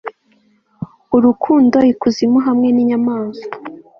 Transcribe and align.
Urukundo 1.15 1.77
ikuzimu 1.91 2.39
hamwe 2.45 2.67
ninyamaswa 2.71 3.49